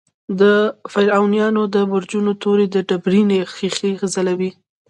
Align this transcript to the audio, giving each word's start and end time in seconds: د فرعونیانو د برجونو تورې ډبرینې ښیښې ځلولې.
د 0.39 0.43
فرعونیانو 0.93 1.63
د 1.75 1.75
برجونو 1.91 2.31
تورې 2.43 2.65
ډبرینې 2.89 3.39
ښیښې 3.53 3.91
ځلولې. 4.13 4.51